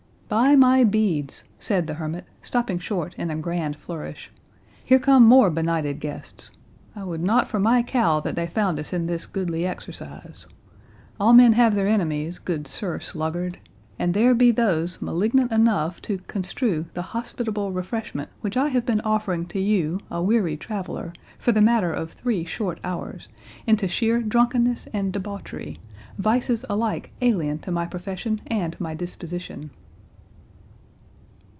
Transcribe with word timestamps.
"By 0.45 0.55
my 0.55 0.85
beads," 0.85 1.43
said 1.59 1.87
the 1.87 1.95
hermit, 1.95 2.23
stopping 2.41 2.79
short 2.79 3.13
in 3.15 3.29
a 3.29 3.35
grand 3.35 3.75
flourish, 3.75 4.31
"here 4.81 4.97
come 4.97 5.23
more 5.25 5.49
benighted 5.49 5.99
guests. 5.99 6.51
I 6.95 7.03
would 7.03 7.19
not 7.21 7.49
for 7.49 7.59
my 7.59 7.83
cowl 7.83 8.21
that 8.21 8.37
they 8.37 8.47
found 8.47 8.79
us 8.79 8.93
in 8.93 9.07
this 9.07 9.25
goodly 9.25 9.65
exercise. 9.65 10.47
All 11.19 11.33
men 11.33 11.51
have 11.51 11.75
their 11.75 11.89
enemies, 11.89 12.39
good 12.39 12.65
Sir 12.65 12.97
Sluggard; 13.01 13.57
and 13.99 14.13
there 14.13 14.33
be 14.33 14.51
those 14.51 15.01
malignant 15.01 15.51
enough 15.51 16.01
to 16.03 16.19
construe 16.27 16.85
the 16.93 17.01
hospitable 17.11 17.73
refreshment 17.73 18.29
which 18.39 18.55
I 18.55 18.69
have 18.69 18.85
been 18.85 19.01
offering 19.01 19.45
to 19.47 19.59
you, 19.59 19.99
a 20.09 20.23
weary 20.23 20.55
traveller, 20.55 21.11
for 21.39 21.51
the 21.51 21.59
matter 21.59 21.91
of 21.91 22.13
three 22.13 22.45
short 22.45 22.79
hours, 22.85 23.27
into 23.67 23.89
sheer 23.89 24.21
drunkenness 24.21 24.87
and 24.93 25.11
debauchery, 25.11 25.81
vices 26.17 26.63
alike 26.69 27.11
alien 27.21 27.59
to 27.59 27.71
my 27.71 27.85
profession 27.85 28.39
and 28.47 28.79
my 28.79 28.95
disposition." 28.95 29.71